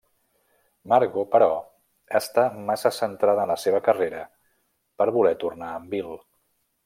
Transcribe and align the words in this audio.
Margo, 0.93 1.25
però, 1.35 1.49
està 2.21 2.45
massa 2.71 2.93
centrada 3.01 3.45
en 3.45 3.53
la 3.55 3.59
seva 3.65 3.83
carrera 3.89 4.23
per 5.03 5.09
voler 5.19 5.37
tornar 5.45 5.73
amb 5.75 5.95
Bill. 5.97 6.13